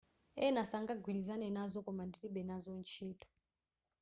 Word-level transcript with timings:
ena 0.45 0.61
sangagwilizane 0.69 1.47
nazo 1.55 1.77
koma 1.85 2.03
ndilibe 2.07 2.41
nazo 2.49 2.69
ntchito 2.79 3.27